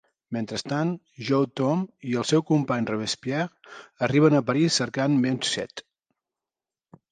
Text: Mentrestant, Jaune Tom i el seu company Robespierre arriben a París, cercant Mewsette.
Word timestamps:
Mentrestant, 0.35 0.93
Jaune 1.27 1.49
Tom 1.61 1.83
i 2.13 2.17
el 2.21 2.25
seu 2.29 2.43
company 2.47 2.89
Robespierre 2.91 3.75
arriben 4.09 4.41
a 4.41 4.43
París, 4.49 4.81
cercant 4.83 5.21
Mewsette. 5.29 5.89